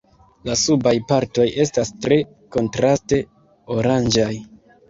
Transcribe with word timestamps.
La 0.47 0.53
subaj 0.61 0.93
partoj 1.11 1.45
estas 1.65 1.93
tre 2.05 2.19
kontraste 2.57 3.23
oranĝaj. 3.77 4.33